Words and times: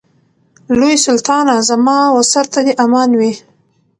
لوی 0.79 0.95
سلطانه 1.05 1.55
زما 1.69 1.99
و 2.11 2.17
سر 2.31 2.45
ته 2.53 2.59
دي 2.65 2.73
امان 2.85 3.09
وي 3.19 3.31